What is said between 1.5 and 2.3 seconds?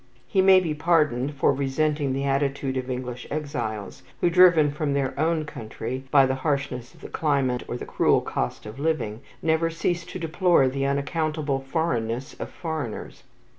resenting the